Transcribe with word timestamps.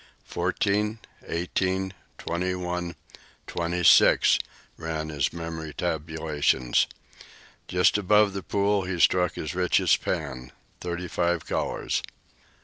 "Fourteen, 0.25 0.97
eighteen, 1.27 1.93
twenty 2.17 2.55
one, 2.55 2.95
twenty 3.45 3.83
six," 3.83 4.39
ran 4.75 5.09
his 5.09 5.31
memory 5.31 5.75
tabulations. 5.75 6.87
Just 7.67 7.99
above 7.99 8.33
the 8.33 8.41
pool 8.41 8.85
he 8.85 8.99
struck 8.99 9.35
his 9.35 9.53
richest 9.53 10.01
pan 10.01 10.51
thirty 10.79 11.07
five 11.07 11.45
colors. 11.45 12.01